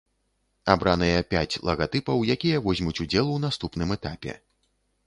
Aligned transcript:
Абраныя 0.75 1.19
пяць 1.33 1.59
лагатыпаў, 1.69 2.25
якія 2.37 2.65
возьмуць 2.67 2.99
удзел 3.07 3.33
у 3.37 3.41
наступным 3.49 3.89
этапе. 3.99 4.33